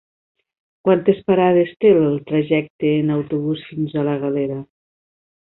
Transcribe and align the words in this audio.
Quantes 0.87 1.19
parades 1.31 1.73
té 1.85 1.91
el 2.05 2.17
trajecte 2.31 2.95
en 3.03 3.13
autobús 3.19 3.63
fins 3.69 3.95
a 4.03 4.09
la 4.09 4.19
Galera? 4.27 4.59